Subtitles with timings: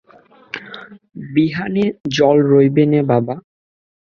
[1.31, 1.83] বিহানে
[2.15, 3.35] জল রইবে নি বাবা?